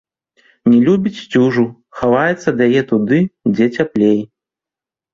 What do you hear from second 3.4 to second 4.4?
дзе цяплей.